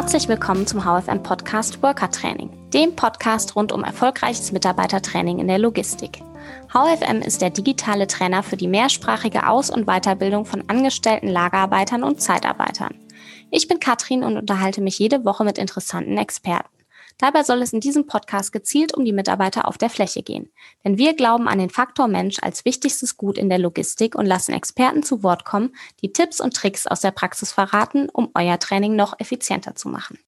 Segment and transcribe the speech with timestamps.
[0.00, 5.58] Herzlich willkommen zum HFM Podcast Worker Training, dem Podcast rund um erfolgreiches Mitarbeitertraining in der
[5.58, 6.22] Logistik.
[6.72, 12.18] HFM ist der digitale Trainer für die mehrsprachige Aus- und Weiterbildung von angestellten Lagerarbeitern und
[12.18, 12.94] Zeitarbeitern.
[13.50, 16.79] Ich bin Katrin und unterhalte mich jede Woche mit interessanten Experten.
[17.20, 20.50] Dabei soll es in diesem Podcast gezielt um die Mitarbeiter auf der Fläche gehen.
[20.84, 24.54] Denn wir glauben an den Faktor Mensch als wichtigstes Gut in der Logistik und lassen
[24.54, 28.96] Experten zu Wort kommen, die Tipps und Tricks aus der Praxis verraten, um euer Training
[28.96, 30.18] noch effizienter zu machen.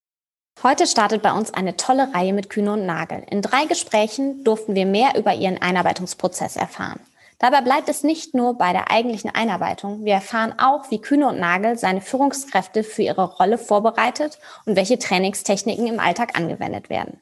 [0.63, 3.25] Heute startet bei uns eine tolle Reihe mit Kühne und Nagel.
[3.31, 7.01] In drei Gesprächen durften wir mehr über ihren Einarbeitungsprozess erfahren.
[7.43, 10.05] Dabei bleibt es nicht nur bei der eigentlichen Einarbeitung.
[10.05, 14.97] Wir erfahren auch, wie Kühne und Nagel seine Führungskräfte für ihre Rolle vorbereitet und welche
[14.97, 17.21] Trainingstechniken im Alltag angewendet werden.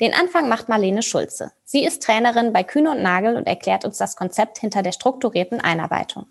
[0.00, 1.52] Den Anfang macht Marlene Schulze.
[1.64, 5.60] Sie ist Trainerin bei Kühne und Nagel und erklärt uns das Konzept hinter der strukturierten
[5.60, 6.26] Einarbeitung.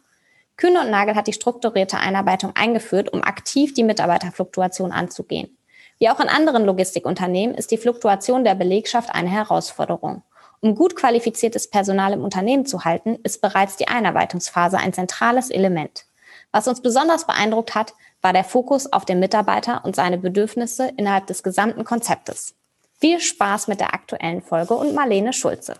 [0.57, 5.57] Kühne und Nagel hat die strukturierte Einarbeitung eingeführt, um aktiv die Mitarbeiterfluktuation anzugehen.
[5.99, 10.21] Wie auch in anderen Logistikunternehmen ist die Fluktuation der Belegschaft eine Herausforderung.
[10.63, 16.05] Um gut qualifiziertes Personal im Unternehmen zu halten, ist bereits die Einarbeitungsphase ein zentrales Element.
[16.51, 21.25] Was uns besonders beeindruckt hat, war der Fokus auf den Mitarbeiter und seine Bedürfnisse innerhalb
[21.25, 22.53] des gesamten Konzeptes.
[22.99, 25.73] Viel Spaß mit der aktuellen Folge und Marlene Schulze.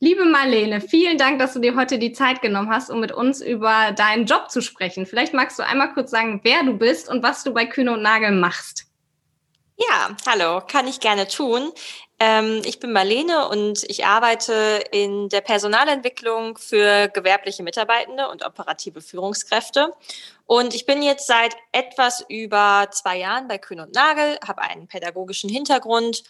[0.00, 3.42] Liebe Marlene, vielen Dank, dass du dir heute die Zeit genommen hast, um mit uns
[3.42, 5.04] über deinen Job zu sprechen.
[5.04, 8.02] Vielleicht magst du einmal kurz sagen, wer du bist und was du bei Kühne und
[8.02, 8.86] Nagel machst.
[9.88, 11.72] Ja, hallo, kann ich gerne tun.
[12.18, 19.00] Ähm, ich bin Marlene und ich arbeite in der Personalentwicklung für gewerbliche Mitarbeitende und operative
[19.00, 19.92] Führungskräfte.
[20.46, 24.86] Und ich bin jetzt seit etwas über zwei Jahren bei Kühn und Nagel, habe einen
[24.88, 26.22] pädagogischen Hintergrund.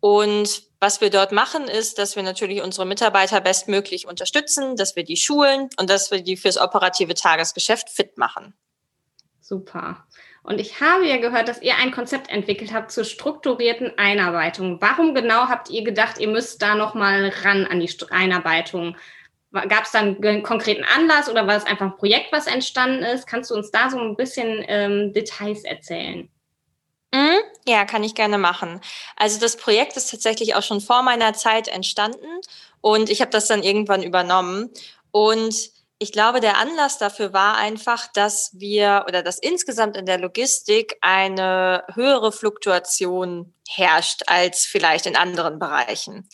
[0.00, 5.04] Und was wir dort machen, ist, dass wir natürlich unsere Mitarbeiter bestmöglich unterstützen, dass wir
[5.04, 8.54] die schulen und dass wir die fürs operative Tagesgeschäft fit machen.
[9.40, 10.04] Super.
[10.42, 14.80] Und ich habe ja gehört, dass ihr ein Konzept entwickelt habt zur strukturierten Einarbeitung.
[14.80, 18.96] Warum genau habt ihr gedacht, ihr müsst da nochmal ran an die Einarbeitung?
[19.52, 23.26] Gab es dann einen konkreten Anlass oder war es einfach ein Projekt, was entstanden ist?
[23.26, 26.28] Kannst du uns da so ein bisschen ähm, Details erzählen?
[27.12, 28.80] Mhm, ja, kann ich gerne machen.
[29.16, 32.26] Also das Projekt ist tatsächlich auch schon vor meiner Zeit entstanden
[32.82, 34.70] und ich habe das dann irgendwann übernommen.
[35.10, 40.18] Und ich glaube, der Anlass dafür war einfach, dass wir oder dass insgesamt in der
[40.18, 46.28] Logistik eine höhere Fluktuation herrscht als vielleicht in anderen Bereichen.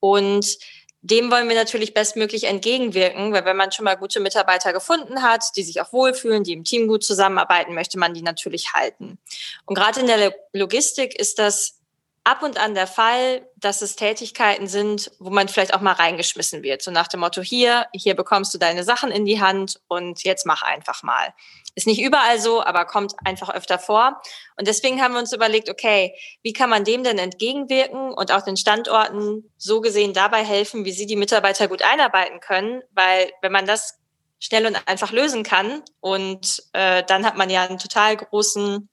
[0.00, 0.58] Und
[1.00, 5.44] dem wollen wir natürlich bestmöglich entgegenwirken, weil wenn man schon mal gute Mitarbeiter gefunden hat,
[5.54, 9.18] die sich auch wohlfühlen, die im Team gut zusammenarbeiten, möchte man die natürlich halten.
[9.66, 11.78] Und gerade in der Logistik ist das
[12.24, 16.62] ab und an der Fall, dass es Tätigkeiten sind, wo man vielleicht auch mal reingeschmissen
[16.62, 16.82] wird.
[16.82, 20.46] So nach dem Motto, hier, hier bekommst du deine Sachen in die Hand und jetzt
[20.46, 21.34] mach einfach mal.
[21.74, 24.20] Ist nicht überall so, aber kommt einfach öfter vor.
[24.56, 28.42] Und deswegen haben wir uns überlegt, okay, wie kann man dem denn entgegenwirken und auch
[28.42, 32.82] den Standorten so gesehen dabei helfen, wie sie die Mitarbeiter gut einarbeiten können?
[32.92, 33.98] Weil wenn man das
[34.38, 38.88] schnell und einfach lösen kann und äh, dann hat man ja einen total großen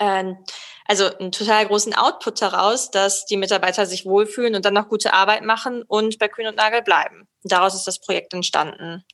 [0.00, 0.34] äh,
[0.86, 5.12] also einen total großen Output daraus, dass die Mitarbeiter sich wohlfühlen und dann noch gute
[5.12, 7.28] Arbeit machen und bei Kühn und Nagel bleiben.
[7.44, 9.04] daraus ist das Projekt entstanden.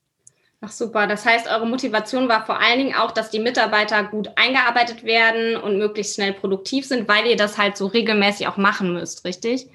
[0.63, 4.31] Ach super, das heißt, eure Motivation war vor allen Dingen auch, dass die Mitarbeiter gut
[4.37, 8.95] eingearbeitet werden und möglichst schnell produktiv sind, weil ihr das halt so regelmäßig auch machen
[8.95, 9.69] müsst, richtig?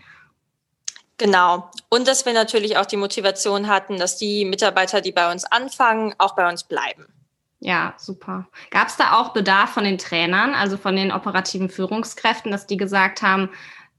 [1.18, 1.70] Genau.
[1.90, 6.16] Und dass wir natürlich auch die Motivation hatten, dass die Mitarbeiter, die bei uns anfangen,
[6.18, 7.06] auch bei uns bleiben.
[7.64, 8.48] Ja, super.
[8.72, 12.76] Gab es da auch Bedarf von den Trainern, also von den operativen Führungskräften, dass die
[12.76, 13.50] gesagt haben,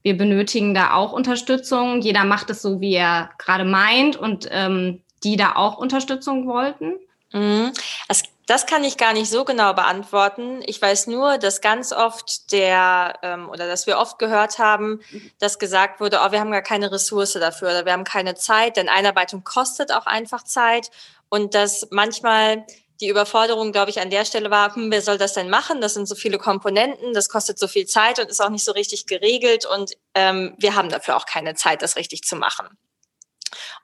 [0.01, 5.01] wir benötigen da auch Unterstützung, jeder macht es so, wie er gerade meint und ähm,
[5.23, 6.95] die da auch Unterstützung wollten?
[7.31, 7.71] Mhm.
[8.09, 10.61] Das, das kann ich gar nicht so genau beantworten.
[10.65, 14.99] Ich weiß nur, dass ganz oft der ähm, oder dass wir oft gehört haben,
[15.39, 18.75] dass gesagt wurde, oh, wir haben gar keine Ressource dafür oder wir haben keine Zeit,
[18.75, 20.91] denn Einarbeitung kostet auch einfach Zeit
[21.29, 22.65] und dass manchmal
[23.01, 25.81] die Überforderung, glaube ich, an der Stelle war, hm, wer soll das denn machen?
[25.81, 28.71] Das sind so viele Komponenten, das kostet so viel Zeit und ist auch nicht so
[28.71, 32.67] richtig geregelt und ähm, wir haben dafür auch keine Zeit, das richtig zu machen.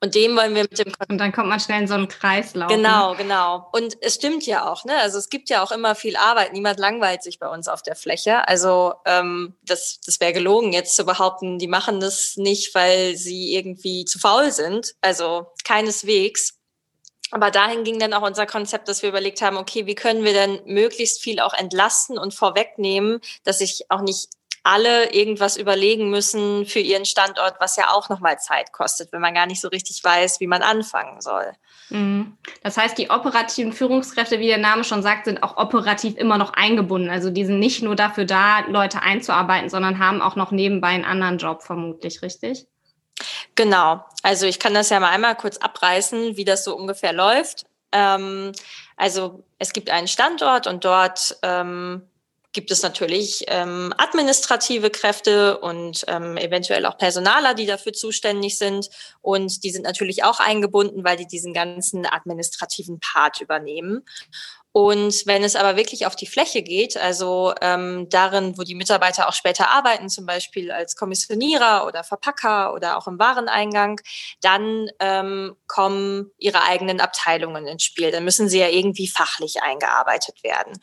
[0.01, 2.69] Und dem wollen wir mit dem Und dann kommt man schnell in so einen Kreislauf.
[2.69, 3.67] Genau, genau.
[3.73, 4.95] Und es stimmt ja auch, ne?
[5.01, 6.53] Also es gibt ja auch immer viel Arbeit.
[6.53, 8.47] Niemand langweilt sich bei uns auf der Fläche.
[8.47, 13.53] Also ähm, das, das wäre gelogen, jetzt zu behaupten, die machen das nicht, weil sie
[13.53, 14.95] irgendwie zu faul sind.
[15.01, 16.58] Also keineswegs.
[17.31, 20.33] Aber dahin ging dann auch unser Konzept, dass wir überlegt haben, okay, wie können wir
[20.33, 24.29] denn möglichst viel auch entlasten und vorwegnehmen, dass ich auch nicht
[24.63, 29.33] alle irgendwas überlegen müssen für ihren Standort, was ja auch nochmal Zeit kostet, wenn man
[29.33, 31.53] gar nicht so richtig weiß, wie man anfangen soll.
[31.89, 32.37] Mhm.
[32.61, 36.53] Das heißt, die operativen Führungskräfte, wie der Name schon sagt, sind auch operativ immer noch
[36.53, 37.09] eingebunden.
[37.09, 41.05] Also die sind nicht nur dafür da, Leute einzuarbeiten, sondern haben auch noch nebenbei einen
[41.05, 42.67] anderen Job vermutlich, richtig?
[43.59, 44.05] Genau.
[44.23, 47.65] Also ich kann das ja mal einmal kurz abreißen, wie das so ungefähr läuft.
[47.91, 48.53] Ähm,
[48.95, 52.03] also es gibt einen Standort und dort ähm,
[52.53, 58.89] gibt es natürlich ähm, administrative Kräfte und ähm, eventuell auch Personaler, die dafür zuständig sind.
[59.21, 64.05] Und die sind natürlich auch eingebunden, weil die diesen ganzen administrativen Part übernehmen.
[64.71, 69.27] Und wenn es aber wirklich auf die Fläche geht, also ähm, darin, wo die Mitarbeiter
[69.27, 73.99] auch später arbeiten, zum Beispiel als Kommissionierer oder Verpacker oder auch im Wareneingang,
[74.41, 78.11] dann ähm, kommen ihre eigenen Abteilungen ins Spiel.
[78.11, 80.79] Dann müssen sie ja irgendwie fachlich eingearbeitet werden.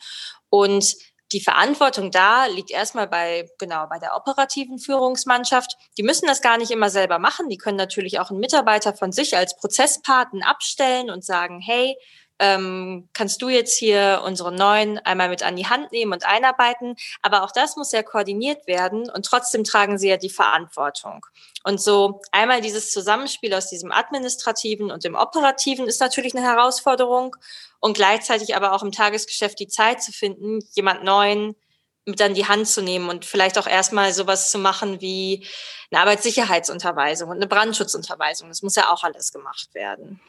[0.49, 0.95] Und
[1.33, 5.75] die Verantwortung da liegt erstmal bei, genau, bei der operativen Führungsmannschaft.
[5.97, 7.49] Die müssen das gar nicht immer selber machen.
[7.49, 11.97] Die können natürlich auch einen Mitarbeiter von sich als Prozesspaten abstellen und sagen, hey,
[12.39, 16.95] ähm, kannst du jetzt hier unsere neuen einmal mit an die Hand nehmen und einarbeiten.
[17.21, 21.25] Aber auch das muss ja koordiniert werden und trotzdem tragen sie ja die Verantwortung.
[21.63, 27.35] Und so einmal dieses Zusammenspiel aus diesem administrativen und dem operativen ist natürlich eine Herausforderung
[27.79, 31.55] und gleichzeitig aber auch im Tagesgeschäft die Zeit zu finden, jemand neuen
[32.05, 35.45] mit an die Hand zu nehmen und vielleicht auch erstmal sowas zu machen wie
[35.91, 38.47] eine Arbeitssicherheitsunterweisung und eine Brandschutzunterweisung.
[38.47, 40.21] Das muss ja auch alles gemacht werden.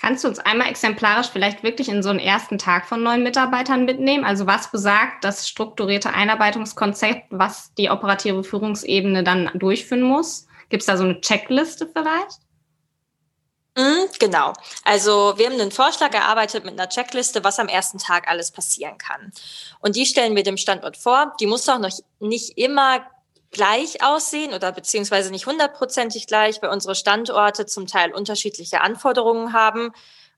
[0.00, 3.84] Kannst du uns einmal exemplarisch vielleicht wirklich in so einen ersten Tag von neuen Mitarbeitern
[3.84, 4.24] mitnehmen?
[4.24, 10.46] Also was besagt das strukturierte Einarbeitungskonzept, was die operative Führungsebene dann durchführen muss?
[10.70, 12.40] Gibt es da so eine Checkliste vielleicht?
[13.76, 14.52] Mhm, genau.
[14.84, 18.98] Also wir haben einen Vorschlag erarbeitet mit einer Checkliste, was am ersten Tag alles passieren
[18.98, 19.32] kann.
[19.80, 21.34] Und die stellen wir dem Standort vor.
[21.40, 23.06] Die muss auch noch nicht immer
[23.52, 29.92] gleich aussehen oder beziehungsweise nicht hundertprozentig gleich, weil unsere Standorte zum Teil unterschiedliche Anforderungen haben.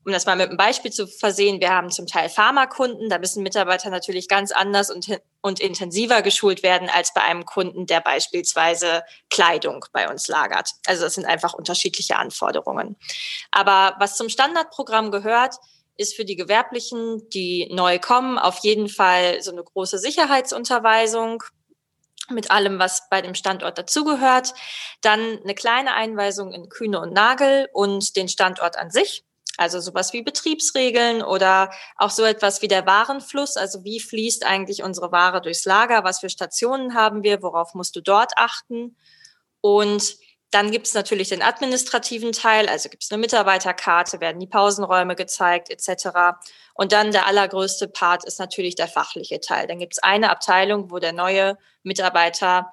[0.04, 3.42] Um das mal mit einem Beispiel zu versehen, wir haben zum Teil Pharmakunden, da müssen
[3.42, 5.06] Mitarbeiter natürlich ganz anders und,
[5.40, 10.72] und intensiver geschult werden als bei einem Kunden, der beispielsweise Kleidung bei uns lagert.
[10.86, 12.96] Also das sind einfach unterschiedliche Anforderungen.
[13.50, 15.54] Aber was zum Standardprogramm gehört,
[15.96, 21.44] ist für die Gewerblichen, die neu kommen, auf jeden Fall so eine große Sicherheitsunterweisung
[22.30, 24.54] mit allem, was bei dem Standort dazugehört.
[25.00, 29.24] Dann eine kleine Einweisung in Kühne und Nagel und den Standort an sich.
[29.56, 33.56] Also sowas wie Betriebsregeln oder auch so etwas wie der Warenfluss.
[33.56, 36.02] Also wie fließt eigentlich unsere Ware durchs Lager?
[36.02, 37.42] Was für Stationen haben wir?
[37.42, 38.96] Worauf musst du dort achten?
[39.60, 40.16] Und
[40.50, 45.16] dann gibt es natürlich den administrativen Teil, also gibt es eine Mitarbeiterkarte, werden die Pausenräume
[45.16, 46.36] gezeigt etc.
[46.74, 49.66] Und dann der allergrößte Part ist natürlich der fachliche Teil.
[49.66, 52.72] Dann gibt es eine Abteilung, wo der neue Mitarbeiter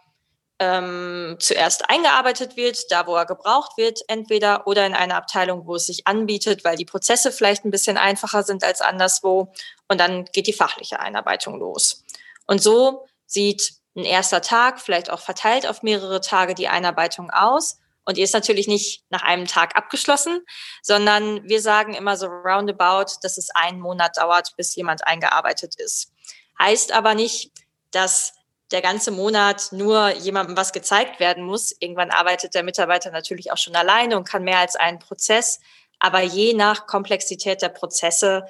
[0.62, 5.75] ähm, zuerst eingearbeitet wird, da wo er gebraucht wird, entweder oder in einer Abteilung, wo
[5.75, 9.51] es sich anbietet, weil die Prozesse vielleicht ein bisschen einfacher sind als anderswo.
[9.88, 12.03] Und dann geht die fachliche Einarbeitung los.
[12.45, 17.77] Und so sieht ein erster Tag, vielleicht auch verteilt auf mehrere Tage die Einarbeitung aus.
[18.03, 20.41] Und die ist natürlich nicht nach einem Tag abgeschlossen,
[20.81, 26.11] sondern wir sagen immer so roundabout, dass es einen Monat dauert, bis jemand eingearbeitet ist.
[26.59, 27.51] Heißt aber nicht,
[27.91, 28.33] dass
[28.71, 31.75] der ganze Monat nur jemandem was gezeigt werden muss.
[31.79, 35.59] Irgendwann arbeitet der Mitarbeiter natürlich auch schon alleine und kann mehr als einen Prozess.
[35.99, 38.45] Aber je nach Komplexität der Prozesse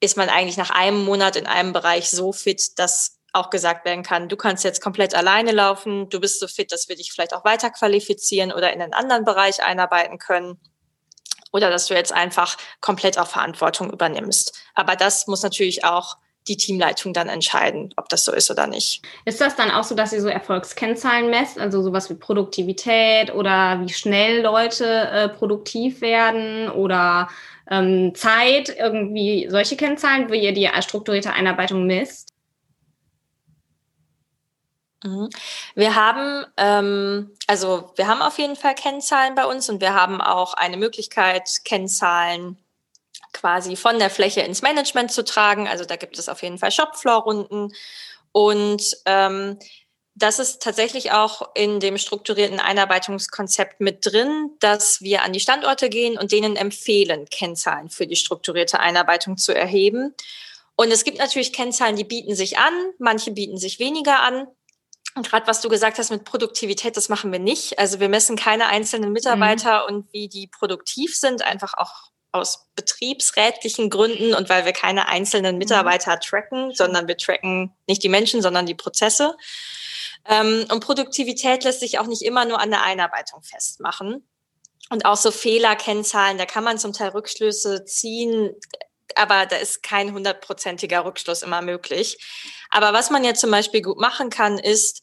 [0.00, 4.02] ist man eigentlich nach einem Monat in einem Bereich so fit, dass auch gesagt werden
[4.02, 7.34] kann, du kannst jetzt komplett alleine laufen, du bist so fit, dass wir dich vielleicht
[7.34, 10.60] auch weiter qualifizieren oder in einen anderen Bereich einarbeiten können
[11.52, 14.58] oder dass du jetzt einfach komplett auf Verantwortung übernimmst.
[14.74, 16.16] Aber das muss natürlich auch
[16.48, 19.02] die Teamleitung dann entscheiden, ob das so ist oder nicht.
[19.24, 23.80] Ist das dann auch so, dass ihr so Erfolgskennzahlen messt, also sowas wie Produktivität oder
[23.80, 27.28] wie schnell Leute äh, produktiv werden oder
[27.70, 32.31] ähm, Zeit, irgendwie solche Kennzahlen, wie ihr die strukturierte Einarbeitung misst?
[35.02, 35.30] Mhm.
[35.74, 40.20] Wir haben, ähm, also wir haben auf jeden Fall Kennzahlen bei uns und wir haben
[40.20, 42.58] auch eine Möglichkeit, Kennzahlen
[43.32, 45.68] quasi von der Fläche ins Management zu tragen.
[45.68, 47.72] Also da gibt es auf jeden Fall Shopfloor-Runden
[48.32, 49.58] und ähm,
[50.14, 55.88] das ist tatsächlich auch in dem strukturierten Einarbeitungskonzept mit drin, dass wir an die Standorte
[55.88, 60.14] gehen und denen empfehlen, Kennzahlen für die strukturierte Einarbeitung zu erheben.
[60.76, 64.46] Und es gibt natürlich Kennzahlen, die bieten sich an, manche bieten sich weniger an.
[65.14, 67.78] Und gerade was du gesagt hast mit Produktivität, das machen wir nicht.
[67.78, 69.94] Also wir messen keine einzelnen Mitarbeiter mhm.
[69.94, 75.56] und wie die produktiv sind, einfach auch aus betriebsrätlichen Gründen und weil wir keine einzelnen
[75.56, 75.58] mhm.
[75.58, 79.36] Mitarbeiter tracken, sondern wir tracken nicht die Menschen, sondern die Prozesse.
[80.24, 84.26] Ähm, und Produktivität lässt sich auch nicht immer nur an der Einarbeitung festmachen.
[84.88, 88.54] Und auch so Fehlerkennzahlen, da kann man zum Teil Rückschlüsse ziehen,
[89.16, 92.18] aber da ist kein hundertprozentiger Rückschluss immer möglich.
[92.70, 95.02] Aber was man ja zum Beispiel gut machen kann, ist,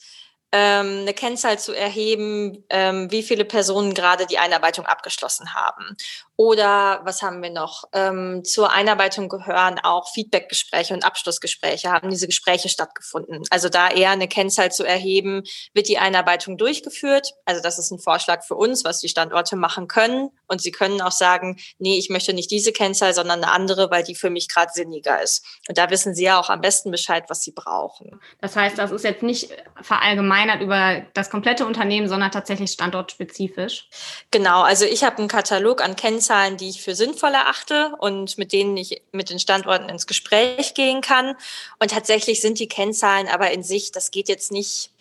[0.51, 5.96] ähm, eine Kennzahl zu erheben, ähm, wie viele Personen gerade die Einarbeitung abgeschlossen haben.
[6.39, 7.84] Oder was haben wir noch?
[7.91, 11.91] Ähm, zur Einarbeitung gehören auch Feedbackgespräche und Abschlussgespräche.
[11.91, 13.43] Haben diese Gespräche stattgefunden?
[13.50, 15.43] Also da eher eine Kennzahl zu erheben,
[15.74, 17.34] wird die Einarbeitung durchgeführt?
[17.43, 20.29] Also das ist ein Vorschlag für uns, was die Standorte machen können.
[20.48, 24.03] Und sie können auch sagen, nee, ich möchte nicht diese Kennzahl, sondern eine andere, weil
[24.03, 25.46] die für mich gerade sinniger ist.
[25.67, 28.17] Und da wissen sie ja auch am besten Bescheid, was sie brauchen.
[28.39, 29.50] Das heißt, das ist jetzt nicht
[29.81, 33.89] verallgemeinert über das komplette Unternehmen, sondern tatsächlich standortspezifisch.
[34.31, 38.38] Genau, also ich habe einen Katalog an Kennzahlen Kennzahlen, die ich für sinnvoll erachte und
[38.38, 41.36] mit denen ich mit den Standorten ins Gespräch gehen kann.
[41.79, 44.91] Und tatsächlich sind die Kennzahlen aber in sich, das geht jetzt nicht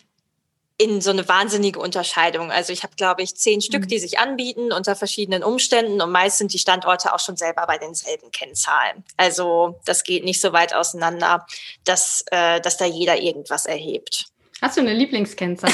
[0.79, 2.51] in so eine wahnsinnige Unterscheidung.
[2.51, 3.87] Also ich habe, glaube ich, zehn Stück, mhm.
[3.89, 7.77] die sich anbieten unter verschiedenen Umständen und meist sind die Standorte auch schon selber bei
[7.77, 9.03] denselben Kennzahlen.
[9.15, 11.45] Also das geht nicht so weit auseinander,
[11.83, 14.25] dass, äh, dass da jeder irgendwas erhebt.
[14.61, 15.71] Hast du eine Lieblingskennzahl,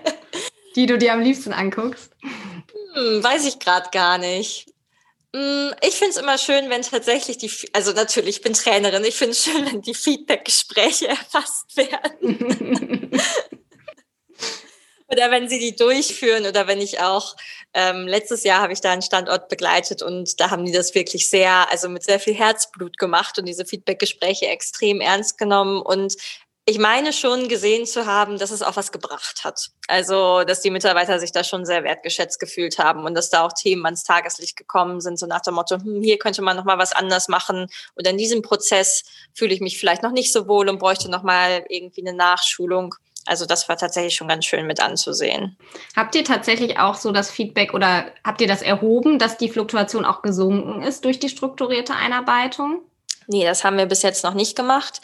[0.76, 2.10] die du dir am liebsten anguckst?
[2.94, 4.66] Hm, weiß ich gerade gar nicht.
[5.34, 9.16] Mm, ich finde es immer schön, wenn tatsächlich die, also natürlich, ich bin Trainerin, ich
[9.16, 13.10] finde es schön, wenn die Feedback-Gespräche erfasst werden.
[15.08, 17.36] oder wenn sie die durchführen oder wenn ich auch,
[17.74, 21.28] ähm, letztes Jahr habe ich da einen Standort begleitet und da haben die das wirklich
[21.28, 26.14] sehr, also mit sehr viel Herzblut gemacht und diese Feedback-Gespräche extrem ernst genommen und
[26.68, 29.70] ich meine schon gesehen zu haben, dass es auch was gebracht hat.
[29.86, 33.54] Also, dass die Mitarbeiter sich da schon sehr wertgeschätzt gefühlt haben und dass da auch
[33.54, 36.76] Themen ans Tageslicht gekommen sind, so nach dem Motto, hm, hier könnte man noch mal
[36.76, 40.68] was anders machen oder in diesem Prozess fühle ich mich vielleicht noch nicht so wohl
[40.68, 42.94] und bräuchte noch mal irgendwie eine Nachschulung.
[43.24, 45.56] Also das war tatsächlich schon ganz schön mit anzusehen.
[45.96, 50.04] Habt ihr tatsächlich auch so das Feedback oder habt ihr das erhoben, dass die Fluktuation
[50.04, 52.82] auch gesunken ist durch die strukturierte Einarbeitung?
[53.26, 55.00] Nee, das haben wir bis jetzt noch nicht gemacht.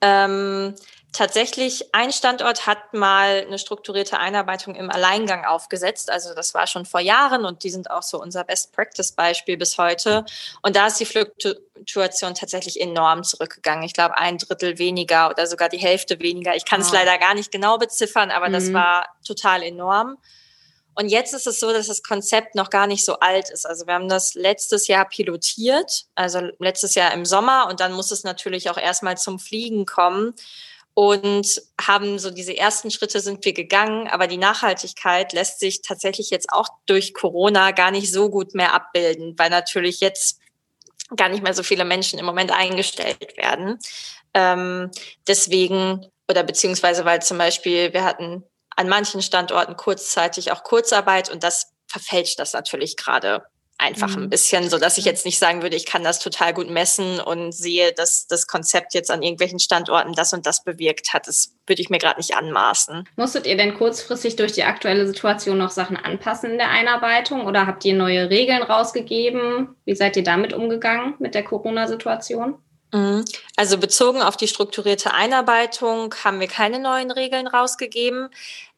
[0.00, 0.74] Ähm,
[1.14, 6.10] Tatsächlich, ein Standort hat mal eine strukturierte Einarbeitung im Alleingang aufgesetzt.
[6.10, 10.24] Also das war schon vor Jahren und die sind auch so unser Best-Practice-Beispiel bis heute.
[10.60, 13.84] Und da ist die Fluktuation tatsächlich enorm zurückgegangen.
[13.84, 16.56] Ich glaube, ein Drittel weniger oder sogar die Hälfte weniger.
[16.56, 16.94] Ich kann es oh.
[16.94, 18.54] leider gar nicht genau beziffern, aber mhm.
[18.54, 20.18] das war total enorm.
[20.96, 23.66] Und jetzt ist es so, dass das Konzept noch gar nicht so alt ist.
[23.66, 28.10] Also wir haben das letztes Jahr pilotiert, also letztes Jahr im Sommer und dann muss
[28.10, 30.34] es natürlich auch erstmal zum Fliegen kommen
[30.94, 36.30] und haben so diese ersten Schritte sind wir gegangen, aber die Nachhaltigkeit lässt sich tatsächlich
[36.30, 40.38] jetzt auch durch Corona gar nicht so gut mehr abbilden, weil natürlich jetzt
[41.16, 43.78] gar nicht mehr so viele Menschen im Moment eingestellt werden.
[44.34, 44.90] Ähm,
[45.26, 48.44] deswegen oder beziehungsweise weil zum Beispiel wir hatten
[48.76, 53.44] an manchen Standorten kurzzeitig auch Kurzarbeit und das verfälscht das natürlich gerade
[53.78, 54.24] einfach mhm.
[54.24, 57.20] ein bisschen, so dass ich jetzt nicht sagen würde, ich kann das total gut messen
[57.20, 61.26] und sehe, dass das Konzept jetzt an irgendwelchen Standorten das und das bewirkt hat.
[61.26, 63.08] Das würde ich mir gerade nicht anmaßen.
[63.16, 67.66] Musstet ihr denn kurzfristig durch die aktuelle Situation noch Sachen anpassen in der Einarbeitung oder
[67.66, 69.74] habt ihr neue Regeln rausgegeben?
[69.84, 72.56] Wie seid ihr damit umgegangen mit der Corona-Situation?
[72.92, 73.24] Mhm.
[73.56, 78.28] Also bezogen auf die strukturierte Einarbeitung haben wir keine neuen Regeln rausgegeben.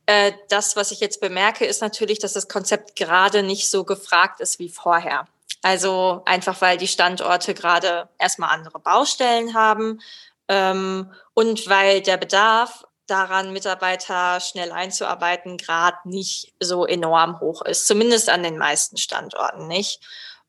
[0.06, 4.40] Äh, das, was ich jetzt bemerke, ist natürlich, dass das Konzept gerade nicht so gefragt
[4.40, 5.26] ist wie vorher.
[5.62, 10.00] Also einfach, weil die Standorte gerade erstmal andere Baustellen haben
[10.48, 17.86] ähm, und weil der Bedarf daran, Mitarbeiter schnell einzuarbeiten, gerade nicht so enorm hoch ist,
[17.86, 20.00] zumindest an den meisten Standorten nicht.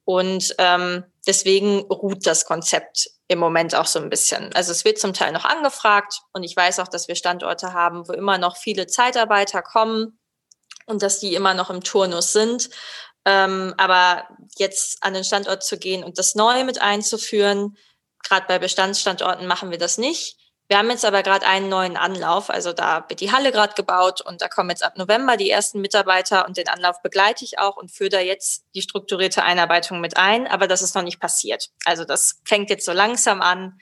[0.06, 4.54] Und ähm, deswegen ruht das Konzept im Moment auch so ein bisschen.
[4.54, 8.08] Also es wird zum Teil noch angefragt und ich weiß auch, dass wir Standorte haben,
[8.08, 10.20] wo immer noch viele Zeitarbeiter kommen
[10.86, 12.70] und dass die immer noch im Turnus sind.
[13.26, 17.78] Ähm, aber jetzt an den Standort zu gehen und das neu mit einzuführen,
[18.24, 20.38] gerade bei Bestandsstandorten machen wir das nicht.
[20.70, 24.20] Wir haben jetzt aber gerade einen neuen Anlauf, also da wird die Halle gerade gebaut
[24.20, 27.78] und da kommen jetzt ab November die ersten Mitarbeiter und den Anlauf begleite ich auch
[27.78, 31.70] und führe da jetzt die strukturierte Einarbeitung mit ein, aber das ist noch nicht passiert.
[31.86, 33.80] Also das fängt jetzt so langsam an,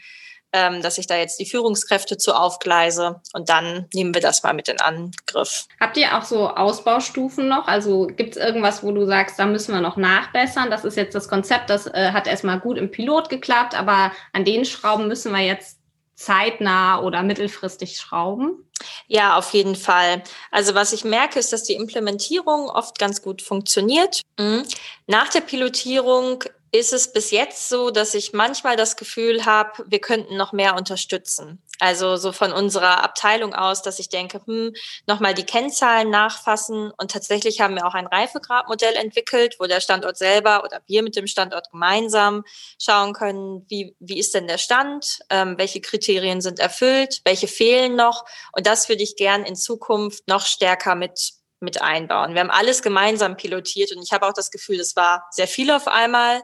[0.53, 4.53] ähm, dass ich da jetzt die Führungskräfte zu aufgleise und dann nehmen wir das mal
[4.53, 5.65] mit in Angriff.
[5.79, 7.67] Habt ihr auch so Ausbaustufen noch?
[7.67, 10.69] Also gibt es irgendwas, wo du sagst, da müssen wir noch nachbessern?
[10.69, 14.45] Das ist jetzt das Konzept, das äh, hat erstmal gut im Pilot geklappt, aber an
[14.45, 15.74] den Schrauben müssen wir jetzt
[16.15, 18.69] zeitnah oder mittelfristig schrauben?
[19.07, 20.23] Ja, auf jeden Fall.
[20.51, 24.21] Also was ich merke, ist, dass die Implementierung oft ganz gut funktioniert.
[24.39, 24.63] Mhm.
[25.07, 29.99] Nach der Pilotierung ist es bis jetzt so, dass ich manchmal das Gefühl habe, wir
[29.99, 31.61] könnten noch mehr unterstützen.
[31.79, 34.73] Also so von unserer Abteilung aus, dass ich denke, hm,
[35.07, 36.91] nochmal die Kennzahlen nachfassen.
[36.97, 41.15] Und tatsächlich haben wir auch ein Reifegradmodell entwickelt, wo der Standort selber oder wir mit
[41.15, 42.43] dem Standort gemeinsam
[42.81, 47.95] schauen können, wie, wie ist denn der Stand, ähm, welche Kriterien sind erfüllt, welche fehlen
[47.95, 48.25] noch.
[48.53, 52.33] Und das würde ich gern in Zukunft noch stärker mit mit einbauen.
[52.33, 55.71] Wir haben alles gemeinsam pilotiert und ich habe auch das Gefühl, es war sehr viel
[55.71, 56.41] auf einmal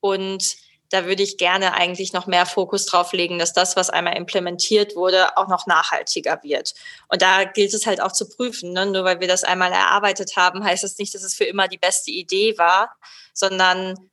[0.00, 0.56] und
[0.92, 4.94] da würde ich gerne eigentlich noch mehr Fokus drauf legen, dass das, was einmal implementiert
[4.94, 6.74] wurde, auch noch nachhaltiger wird.
[7.08, 8.72] Und da gilt es halt auch zu prüfen.
[8.72, 8.84] Ne?
[8.84, 11.66] Nur weil wir das einmal erarbeitet haben, heißt es das nicht, dass es für immer
[11.66, 12.94] die beste Idee war,
[13.32, 14.10] sondern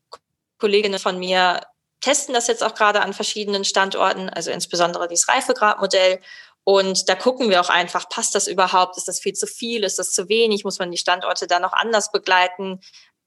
[0.58, 1.62] Kolleginnen von mir
[2.00, 6.22] testen das jetzt auch gerade an verschiedenen Standorten, also insbesondere dieses Reifegradmodell.
[6.64, 8.96] Und da gucken wir auch einfach, passt das überhaupt?
[8.96, 9.84] Ist das viel zu viel?
[9.84, 10.64] Ist das zu wenig?
[10.64, 12.80] Muss man die Standorte da noch anders begleiten?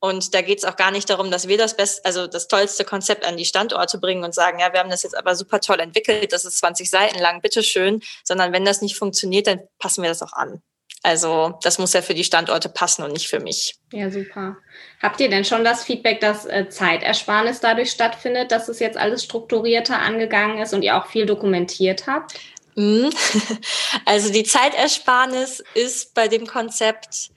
[0.05, 2.85] Und da geht es auch gar nicht darum, dass wir das best, also das tollste
[2.85, 5.79] Konzept an die Standorte bringen und sagen, ja, wir haben das jetzt aber super toll
[5.79, 10.11] entwickelt, das ist 20 Seiten lang, bitteschön, sondern wenn das nicht funktioniert, dann passen wir
[10.11, 10.61] das auch an.
[11.05, 13.77] Also das muss ja für die Standorte passen und nicht für mich.
[13.93, 14.57] Ja, super.
[15.01, 19.23] Habt ihr denn schon das Feedback, dass äh, Zeitersparnis dadurch stattfindet, dass es jetzt alles
[19.23, 22.35] strukturierter angegangen ist und ihr auch viel dokumentiert habt?
[22.75, 23.11] Mhm.
[24.05, 27.31] Also die Zeitersparnis ist bei dem Konzept,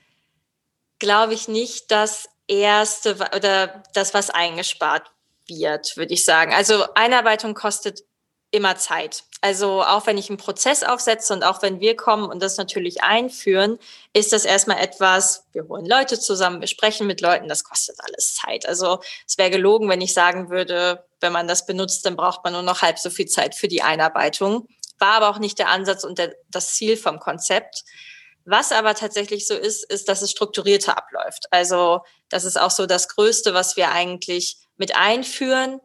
[0.98, 5.10] glaube ich, nicht, dass erste oder das, was eingespart
[5.48, 6.52] wird, würde ich sagen.
[6.52, 8.02] Also Einarbeitung kostet
[8.50, 9.24] immer Zeit.
[9.40, 13.02] Also auch wenn ich einen Prozess aufsetze und auch wenn wir kommen und das natürlich
[13.02, 13.78] einführen,
[14.12, 18.34] ist das erstmal etwas, wir holen Leute zusammen, wir sprechen mit Leuten, das kostet alles
[18.34, 18.66] Zeit.
[18.66, 22.54] Also es wäre gelogen, wenn ich sagen würde, wenn man das benutzt, dann braucht man
[22.54, 24.68] nur noch halb so viel Zeit für die Einarbeitung.
[24.98, 27.84] War aber auch nicht der Ansatz und der, das Ziel vom Konzept.
[28.46, 31.46] Was aber tatsächlich so ist, ist, dass es strukturierter abläuft.
[31.50, 35.80] Also das ist auch so das Größte, was wir eigentlich mit einführen,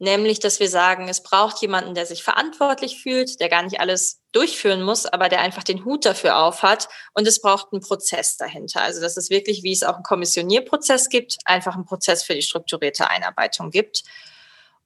[0.00, 4.20] nämlich dass wir sagen, es braucht jemanden, der sich verantwortlich fühlt, der gar nicht alles
[4.32, 8.82] durchführen muss, aber der einfach den Hut dafür aufhat und es braucht einen Prozess dahinter.
[8.82, 12.42] Also dass es wirklich, wie es auch einen Kommissionierprozess gibt, einfach einen Prozess für die
[12.42, 14.02] strukturierte Einarbeitung gibt.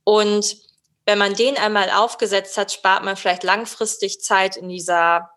[0.02, 0.58] Und
[1.06, 5.30] wenn man den einmal aufgesetzt hat, spart man vielleicht langfristig Zeit in dieser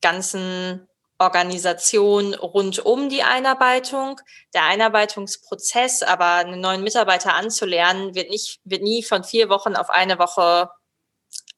[0.00, 0.88] ganzen
[1.24, 4.20] Organisation rund um die Einarbeitung.
[4.54, 9.90] Der Einarbeitungsprozess, aber einen neuen Mitarbeiter anzulernen, wird nicht, wird nie von vier Wochen auf
[9.90, 10.70] eine Woche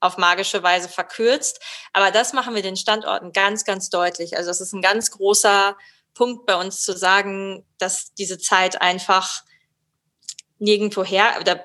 [0.00, 1.60] auf magische Weise verkürzt.
[1.92, 4.36] Aber das machen wir den Standorten ganz, ganz deutlich.
[4.36, 5.76] Also es ist ein ganz großer
[6.14, 9.42] Punkt bei uns zu sagen, dass diese Zeit einfach
[10.58, 11.64] nirgendwo her, oder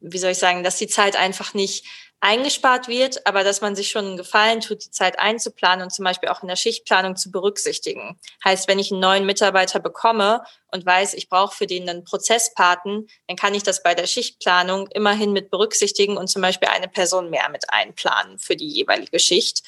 [0.00, 1.84] wie soll ich sagen, dass die Zeit einfach nicht
[2.20, 6.04] eingespart wird, aber dass man sich schon einen Gefallen tut, die Zeit einzuplanen und zum
[6.04, 8.18] Beispiel auch in der Schichtplanung zu berücksichtigen.
[8.44, 13.08] Heißt, wenn ich einen neuen Mitarbeiter bekomme und weiß, ich brauche für den einen Prozesspaten,
[13.26, 17.30] dann kann ich das bei der Schichtplanung immerhin mit berücksichtigen und zum Beispiel eine Person
[17.30, 19.62] mehr mit einplanen für die jeweilige Schicht.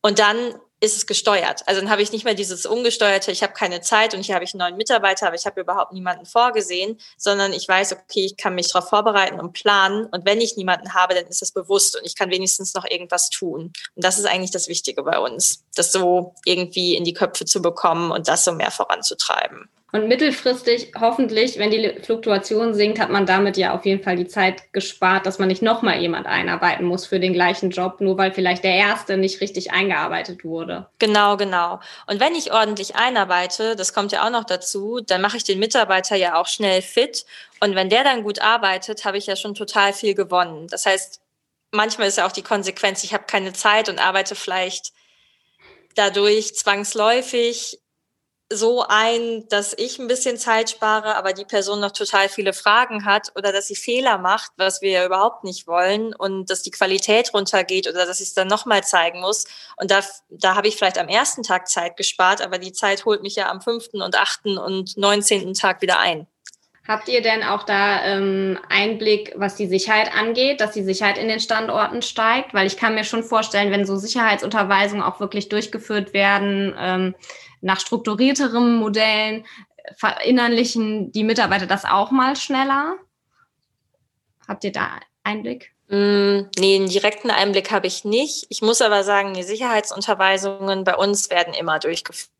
[0.00, 1.62] Und dann ist es gesteuert.
[1.66, 4.44] Also dann habe ich nicht mehr dieses ungesteuerte, ich habe keine Zeit und hier habe
[4.44, 8.36] ich einen neuen Mitarbeiter, aber ich habe überhaupt niemanden vorgesehen, sondern ich weiß, okay, ich
[8.36, 11.96] kann mich darauf vorbereiten und planen und wenn ich niemanden habe, dann ist es bewusst
[11.96, 13.72] und ich kann wenigstens noch irgendwas tun.
[13.94, 17.60] Und das ist eigentlich das Wichtige bei uns, das so irgendwie in die Köpfe zu
[17.60, 19.68] bekommen und das so mehr voranzutreiben.
[19.90, 24.28] Und mittelfristig, hoffentlich, wenn die Fluktuation sinkt, hat man damit ja auf jeden Fall die
[24.28, 28.32] Zeit gespart, dass man nicht nochmal jemand einarbeiten muss für den gleichen Job, nur weil
[28.32, 30.88] vielleicht der erste nicht richtig eingearbeitet wurde.
[30.98, 31.80] Genau, genau.
[32.06, 35.58] Und wenn ich ordentlich einarbeite, das kommt ja auch noch dazu, dann mache ich den
[35.58, 37.24] Mitarbeiter ja auch schnell fit.
[37.60, 40.66] Und wenn der dann gut arbeitet, habe ich ja schon total viel gewonnen.
[40.68, 41.22] Das heißt,
[41.70, 44.92] manchmal ist ja auch die Konsequenz, ich habe keine Zeit und arbeite vielleicht
[45.94, 47.80] dadurch zwangsläufig
[48.50, 53.04] so ein, dass ich ein bisschen Zeit spare, aber die Person noch total viele Fragen
[53.04, 56.70] hat oder dass sie Fehler macht, was wir ja überhaupt nicht wollen und dass die
[56.70, 59.44] Qualität runtergeht oder dass ich es dann nochmal zeigen muss.
[59.76, 63.22] Und da, da habe ich vielleicht am ersten Tag Zeit gespart, aber die Zeit holt
[63.22, 66.26] mich ja am fünften und achten und neunzehnten Tag wieder ein.
[66.86, 71.28] Habt ihr denn auch da ähm, Einblick, was die Sicherheit angeht, dass die Sicherheit in
[71.28, 72.54] den Standorten steigt?
[72.54, 77.14] Weil ich kann mir schon vorstellen, wenn so Sicherheitsunterweisungen auch wirklich durchgeführt werden, ähm,
[77.60, 79.44] nach strukturierteren Modellen
[79.96, 82.96] verinnerlichen die Mitarbeiter das auch mal schneller?
[84.46, 85.72] Habt ihr da Einblick?
[85.88, 88.46] Mm, nee, einen direkten Einblick habe ich nicht.
[88.50, 92.30] Ich muss aber sagen, die Sicherheitsunterweisungen bei uns werden immer durchgeführt.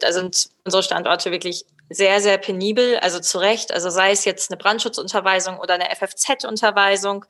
[0.00, 3.72] Da sind unsere Standorte wirklich sehr, sehr penibel, also zu Recht.
[3.72, 7.24] Also sei es jetzt eine Brandschutzunterweisung oder eine FFZ-Unterweisung.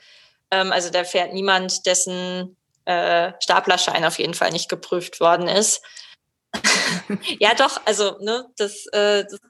[0.51, 5.83] Ähm, also da fährt niemand, dessen äh, Staplerschein auf jeden Fall nicht geprüft worden ist.
[7.41, 9.41] ja, doch, also, ne, das, äh, das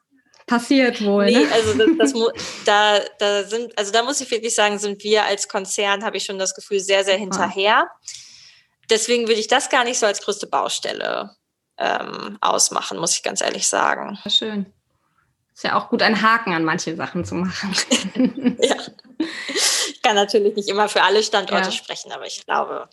[0.47, 1.27] passiert wohl.
[1.27, 1.53] Nee, ne?
[1.53, 2.13] also das, das
[2.65, 6.25] da, da sind, also da muss ich wirklich sagen, sind wir als Konzern, habe ich
[6.25, 7.89] schon das Gefühl, sehr, sehr hinterher.
[8.91, 11.35] deswegen würde ich das gar nicht so als größte Baustelle
[11.79, 14.19] ähm, ausmachen, muss ich ganz ehrlich sagen.
[14.29, 14.67] Schön.
[15.55, 18.57] Ist ja auch gut, einen Haken an manche Sachen zu machen.
[18.61, 18.77] ja.
[19.19, 21.73] Ich kann natürlich nicht immer für alle Standorte ja.
[21.73, 22.89] sprechen, aber ich glaube,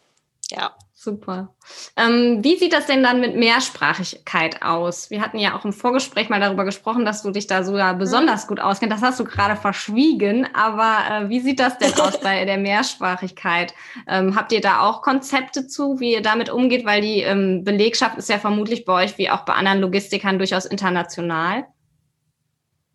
[0.50, 0.76] ja.
[1.04, 1.56] Super.
[1.98, 5.10] Ähm, wie sieht das denn dann mit Mehrsprachigkeit aus?
[5.10, 8.46] Wir hatten ja auch im Vorgespräch mal darüber gesprochen, dass du dich da sogar besonders
[8.46, 8.98] gut auskennst.
[8.98, 13.74] Das hast du gerade verschwiegen, aber äh, wie sieht das denn aus bei der Mehrsprachigkeit?
[14.08, 16.86] Ähm, habt ihr da auch Konzepte zu, wie ihr damit umgeht?
[16.86, 20.68] Weil die ähm, Belegschaft ist ja vermutlich bei euch wie auch bei anderen Logistikern durchaus
[20.68, 21.66] international.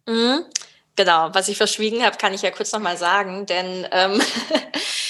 [0.06, 0.44] Mhm.
[0.94, 4.78] Genau, was ich verschwiegen habe, kann ich ja kurz nochmal sagen, denn ähm, äh,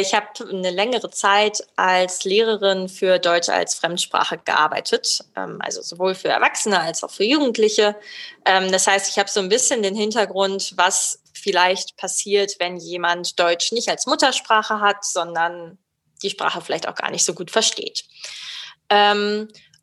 [0.00, 6.14] ich habe eine längere Zeit als Lehrerin für Deutsch als Fremdsprache gearbeitet, ähm, also sowohl
[6.14, 7.96] für Erwachsene als auch für Jugendliche.
[8.44, 13.38] Ähm, das heißt, ich habe so ein bisschen den Hintergrund, was vielleicht passiert, wenn jemand
[13.38, 15.78] Deutsch nicht als Muttersprache hat, sondern
[16.22, 18.04] die Sprache vielleicht auch gar nicht so gut versteht.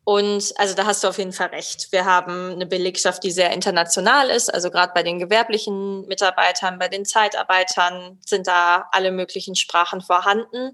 [0.04, 1.92] Und also da hast du auf jeden Fall recht.
[1.92, 4.52] Wir haben eine Belegschaft, die sehr international ist.
[4.52, 10.72] Also gerade bei den gewerblichen Mitarbeitern, bei den Zeitarbeitern sind da alle möglichen Sprachen vorhanden.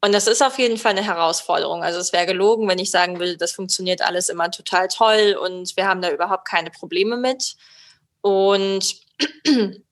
[0.00, 1.82] Und das ist auf jeden Fall eine Herausforderung.
[1.82, 5.76] Also es wäre gelogen, wenn ich sagen will, das funktioniert alles immer total toll und
[5.76, 7.56] wir haben da überhaupt keine Probleme mit.
[8.20, 8.94] Und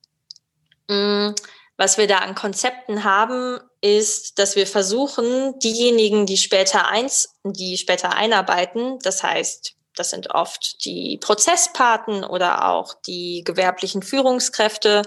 [0.88, 1.30] mm,
[1.76, 7.76] was wir da an Konzepten haben, ist, dass wir versuchen, diejenigen, die später eins, die
[7.76, 15.02] später einarbeiten, das heißt, das sind oft die Prozesspaten oder auch die gewerblichen Führungskräfte,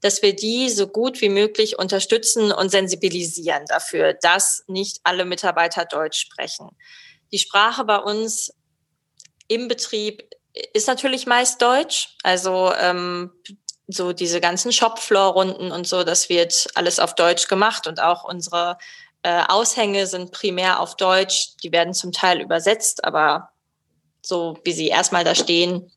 [0.00, 5.84] dass wir die so gut wie möglich unterstützen und sensibilisieren dafür, dass nicht alle Mitarbeiter
[5.84, 6.70] Deutsch sprechen.
[7.32, 8.52] Die Sprache bei uns
[9.46, 10.22] im Betrieb
[10.72, 12.16] ist natürlich meist Deutsch.
[12.22, 13.30] Also ähm,
[13.90, 18.78] so diese ganzen Shopfloor-Runden und so, das wird alles auf Deutsch gemacht und auch unsere
[19.22, 21.56] äh, Aushänge sind primär auf Deutsch.
[21.62, 23.50] Die werden zum Teil übersetzt, aber
[24.22, 25.90] so wie sie erstmal da stehen,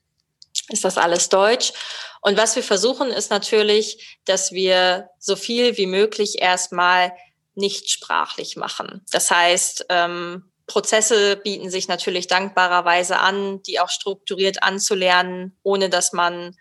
[0.69, 1.73] ist das alles Deutsch.
[2.21, 7.13] Und was wir versuchen, ist natürlich, dass wir so viel wie möglich erstmal
[7.56, 9.03] nicht sprachlich machen.
[9.12, 16.13] Das heißt, ähm, Prozesse bieten sich natürlich dankbarerweise an, die auch strukturiert anzulernen, ohne dass
[16.13, 16.56] man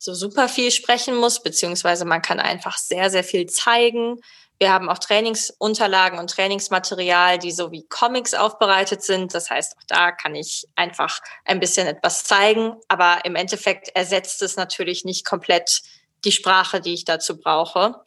[0.00, 4.18] so super viel sprechen muss, beziehungsweise man kann einfach sehr, sehr viel zeigen.
[4.58, 9.34] Wir haben auch Trainingsunterlagen und Trainingsmaterial, die so wie Comics aufbereitet sind.
[9.34, 12.76] Das heißt, auch da kann ich einfach ein bisschen etwas zeigen.
[12.88, 15.82] Aber im Endeffekt ersetzt es natürlich nicht komplett
[16.24, 18.02] die Sprache, die ich dazu brauche.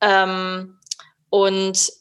[0.00, 0.78] Ähm,
[1.28, 1.92] und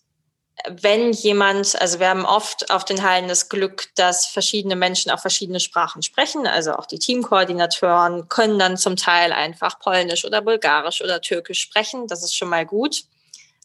[0.68, 5.20] wenn jemand, also wir haben oft auf den Hallen das Glück, dass verschiedene Menschen auch
[5.20, 6.48] verschiedene Sprachen sprechen.
[6.48, 12.08] Also auch die Teamkoordinatoren können dann zum Teil einfach Polnisch oder Bulgarisch oder Türkisch sprechen.
[12.08, 13.04] Das ist schon mal gut.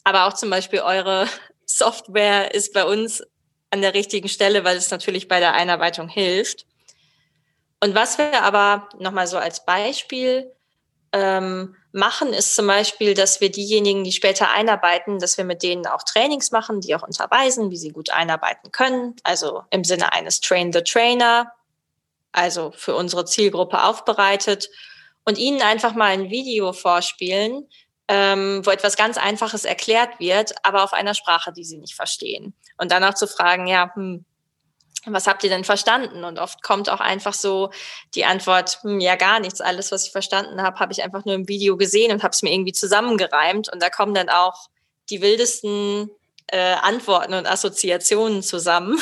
[0.03, 1.27] Aber auch zum Beispiel eure
[1.65, 3.23] Software ist bei uns
[3.71, 6.65] an der richtigen Stelle, weil es natürlich bei der Einarbeitung hilft.
[7.81, 10.54] Und was wir aber nochmal so als Beispiel
[11.15, 15.87] ähm, machen, ist zum Beispiel, dass wir diejenigen, die später einarbeiten, dass wir mit denen
[15.87, 19.15] auch Trainings machen, die auch unterweisen, wie sie gut einarbeiten können.
[19.23, 21.53] Also im Sinne eines Train the Trainer,
[22.33, 24.69] also für unsere Zielgruppe aufbereitet
[25.23, 27.69] und ihnen einfach mal ein Video vorspielen,
[28.09, 32.53] ähm, wo etwas ganz Einfaches erklärt wird, aber auf einer Sprache, die sie nicht verstehen.
[32.77, 34.25] Und dann auch zu fragen, ja, hm,
[35.07, 36.23] was habt ihr denn verstanden?
[36.23, 37.71] Und oft kommt auch einfach so
[38.13, 39.61] die Antwort, hm, ja gar nichts.
[39.61, 42.41] Alles, was ich verstanden habe, habe ich einfach nur im Video gesehen und habe es
[42.41, 43.71] mir irgendwie zusammengereimt.
[43.71, 44.69] Und da kommen dann auch
[45.09, 46.09] die wildesten
[46.47, 48.99] äh, Antworten und Assoziationen zusammen,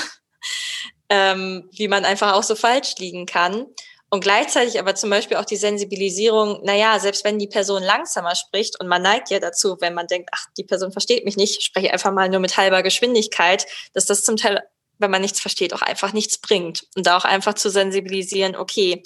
[1.10, 3.66] ähm, wie man einfach auch so falsch liegen kann.
[4.14, 8.80] Und gleichzeitig aber zum Beispiel auch die Sensibilisierung, naja, selbst wenn die Person langsamer spricht
[8.80, 11.92] und man neigt ja dazu, wenn man denkt, ach, die Person versteht mich nicht, spreche
[11.92, 14.62] einfach mal nur mit halber Geschwindigkeit, dass das zum Teil
[15.04, 16.88] wenn man nichts versteht, auch einfach nichts bringt.
[16.96, 19.04] Und da auch einfach zu sensibilisieren, okay,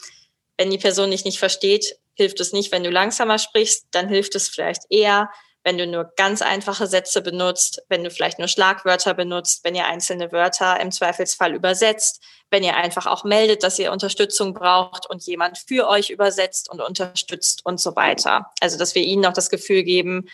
[0.57, 4.35] wenn die Person dich nicht versteht, hilft es nicht, wenn du langsamer sprichst, dann hilft
[4.35, 5.29] es vielleicht eher,
[5.63, 9.85] wenn du nur ganz einfache Sätze benutzt, wenn du vielleicht nur Schlagwörter benutzt, wenn ihr
[9.85, 15.23] einzelne Wörter im Zweifelsfall übersetzt, wenn ihr einfach auch meldet, dass ihr Unterstützung braucht und
[15.23, 18.49] jemand für euch übersetzt und unterstützt und so weiter.
[18.61, 20.29] Also, dass wir ihnen auch das Gefühl geben,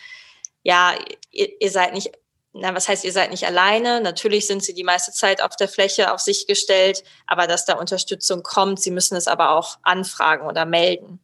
[0.62, 0.94] ja,
[1.32, 2.12] ihr, ihr seid nicht
[2.56, 4.00] na, was heißt, ihr seid nicht alleine?
[4.00, 7.74] Natürlich sind sie die meiste Zeit auf der Fläche auf sich gestellt, aber dass da
[7.74, 11.18] Unterstützung kommt, sie müssen es aber auch anfragen oder melden.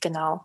[0.00, 0.44] Genau.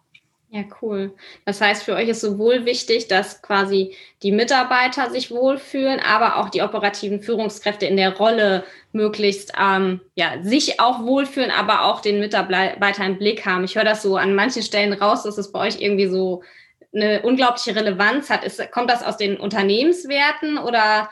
[0.50, 1.13] Ja, cool.
[1.45, 6.50] Das heißt, für euch ist sowohl wichtig, dass quasi die Mitarbeiter sich wohlfühlen, aber auch
[6.50, 12.19] die operativen Führungskräfte in der Rolle möglichst ähm, ja, sich auch wohlfühlen, aber auch den
[12.19, 13.65] Mitarbeiter im Blick haben.
[13.65, 16.43] Ich höre das so an manchen Stellen raus, dass es bei euch irgendwie so
[16.93, 18.43] eine unglaubliche Relevanz hat.
[18.43, 21.10] Ist, kommt das aus den Unternehmenswerten oder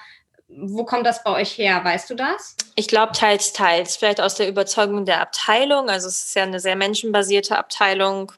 [0.48, 1.84] wo kommt das bei euch her?
[1.84, 2.56] Weißt du das?
[2.76, 3.98] Ich glaube, teils, teils.
[3.98, 5.90] Vielleicht aus der Überzeugung der Abteilung.
[5.90, 8.32] Also es ist ja eine sehr menschenbasierte Abteilung.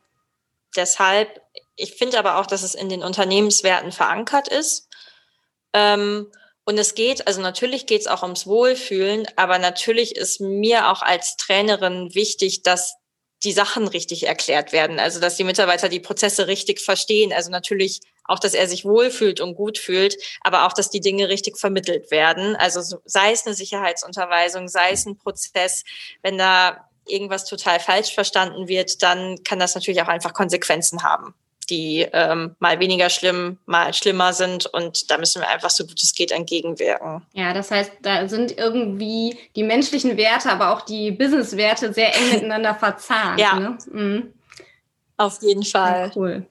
[0.75, 1.41] Deshalb,
[1.75, 4.89] ich finde aber auch, dass es in den Unternehmenswerten verankert ist.
[5.73, 6.31] Ähm,
[6.65, 11.01] und es geht, also natürlich geht es auch ums Wohlfühlen, aber natürlich ist mir auch
[11.01, 12.95] als Trainerin wichtig, dass
[13.43, 14.99] die Sachen richtig erklärt werden.
[14.99, 17.31] Also dass die Mitarbeiter die Prozesse richtig verstehen.
[17.33, 21.29] Also natürlich auch, dass er sich wohlfühlt und gut fühlt, aber auch, dass die Dinge
[21.29, 22.55] richtig vermittelt werden.
[22.55, 25.83] Also sei es eine Sicherheitsunterweisung, sei es ein Prozess,
[26.21, 31.33] wenn da irgendwas total falsch verstanden wird, dann kann das natürlich auch einfach Konsequenzen haben
[31.69, 34.65] die ähm, mal weniger schlimm, mal schlimmer sind.
[34.67, 37.25] Und da müssen wir einfach so gut es geht entgegenwirken.
[37.33, 42.29] Ja, das heißt, da sind irgendwie die menschlichen Werte, aber auch die Business-Werte sehr eng
[42.33, 43.39] miteinander verzahnt.
[43.39, 43.59] Ja.
[43.59, 43.77] Ne?
[43.91, 44.33] Mhm.
[45.17, 46.07] Auf jeden Fall.
[46.07, 46.45] Ja, cool.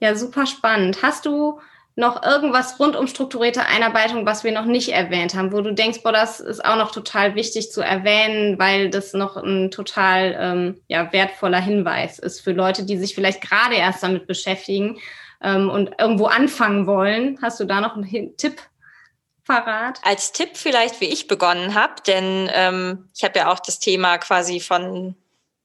[0.00, 1.02] Ja, super spannend.
[1.02, 1.60] Hast du
[1.96, 6.02] noch irgendwas rund um strukturierte Einarbeitung, was wir noch nicht erwähnt haben, wo du denkst,
[6.02, 10.80] boah, das ist auch noch total wichtig zu erwähnen, weil das noch ein total ähm,
[10.88, 14.98] ja, wertvoller Hinweis ist für Leute, die sich vielleicht gerade erst damit beschäftigen
[15.40, 17.38] ähm, und irgendwo anfangen wollen.
[17.40, 18.60] Hast du da noch einen Tipp?
[19.46, 20.00] Parat?
[20.02, 24.16] Als Tipp vielleicht, wie ich begonnen habe, denn ähm, ich habe ja auch das Thema
[24.16, 25.14] quasi von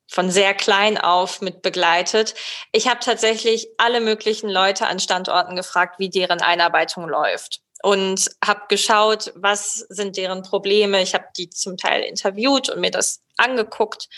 [0.09, 2.33] von sehr klein auf mit begleitet.
[2.71, 8.61] Ich habe tatsächlich alle möglichen Leute an Standorten gefragt, wie deren Einarbeitung läuft und habe
[8.67, 11.01] geschaut, was sind deren Probleme.
[11.01, 14.09] Ich habe die zum Teil interviewt und mir das angeguckt.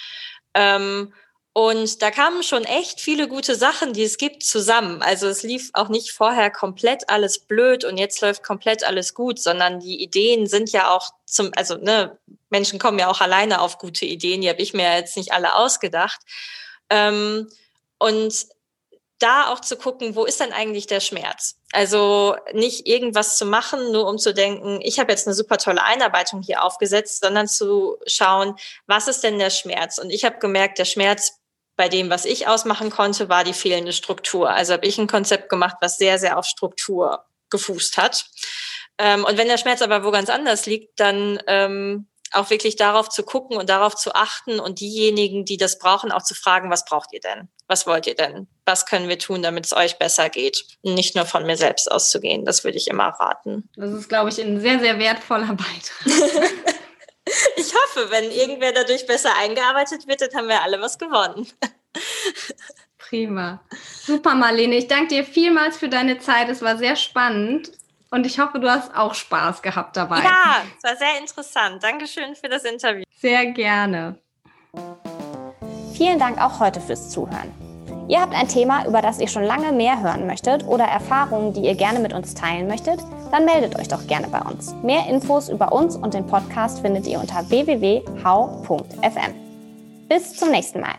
[0.54, 1.14] Ähm,
[1.54, 5.02] und da kamen schon echt viele gute Sachen, die es gibt, zusammen.
[5.02, 9.38] Also es lief auch nicht vorher komplett alles blöd und jetzt läuft komplett alles gut,
[9.38, 12.18] sondern die Ideen sind ja auch zum, also ne,
[12.50, 15.56] Menschen kommen ja auch alleine auf gute Ideen, die habe ich mir jetzt nicht alle
[15.56, 16.22] ausgedacht.
[16.90, 17.50] Ähm,
[17.98, 18.46] und
[19.20, 21.58] da auch zu gucken, wo ist denn eigentlich der Schmerz?
[21.74, 25.84] Also nicht irgendwas zu machen, nur um zu denken, ich habe jetzt eine super tolle
[25.84, 28.56] Einarbeitung hier aufgesetzt, sondern zu schauen,
[28.88, 29.98] was ist denn der Schmerz?
[29.98, 31.41] Und ich habe gemerkt, der Schmerz
[31.82, 34.52] bei dem, was ich ausmachen konnte, war die fehlende Struktur.
[34.52, 38.28] Also habe ich ein Konzept gemacht, was sehr, sehr auf Struktur gefußt hat.
[39.00, 43.10] Ähm, und wenn der Schmerz aber wo ganz anders liegt, dann ähm, auch wirklich darauf
[43.10, 46.86] zu gucken und darauf zu achten und diejenigen, die das brauchen, auch zu fragen, was
[46.86, 47.50] braucht ihr denn?
[47.66, 48.48] Was wollt ihr denn?
[48.64, 50.64] Was können wir tun, damit es euch besser geht?
[50.84, 52.46] nicht nur von mir selbst auszugehen.
[52.46, 53.70] Das würde ich immer raten.
[53.76, 56.52] Das ist, glaube ich, ein sehr, sehr wertvoller Beitrag.
[57.56, 61.48] Ich hoffe, wenn irgendwer dadurch besser eingearbeitet wird, dann haben wir alle was gewonnen.
[62.98, 63.62] Prima.
[64.06, 64.76] Super, Marlene.
[64.76, 66.50] Ich danke dir vielmals für deine Zeit.
[66.50, 67.72] Es war sehr spannend.
[68.10, 70.18] Und ich hoffe, du hast auch Spaß gehabt dabei.
[70.18, 71.82] Ja, es war sehr interessant.
[71.82, 73.04] Dankeschön für das Interview.
[73.20, 74.18] Sehr gerne.
[75.96, 77.71] Vielen Dank auch heute fürs Zuhören.
[78.08, 81.62] Ihr habt ein Thema, über das ihr schon lange mehr hören möchtet oder Erfahrungen, die
[81.62, 83.00] ihr gerne mit uns teilen möchtet,
[83.32, 84.76] dann meldet euch doch gerne bei uns.
[84.84, 89.34] Mehr Infos über uns und den Podcast findet ihr unter www.how.fm.
[90.10, 90.96] Bis zum nächsten Mal.